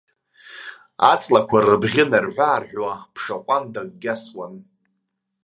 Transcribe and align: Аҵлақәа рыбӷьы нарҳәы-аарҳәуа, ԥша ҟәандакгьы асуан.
Аҵлақәа 1.11 1.57
рыбӷьы 1.65 2.03
нарҳәы-аарҳәуа, 2.11 2.93
ԥша 3.13 3.35
ҟәандакгьы 3.45 4.09
асуан. 4.15 4.53